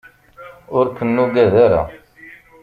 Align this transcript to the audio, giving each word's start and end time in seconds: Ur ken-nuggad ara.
Ur 0.77 0.85
ken-nuggad 0.97 1.53
ara. 1.65 1.81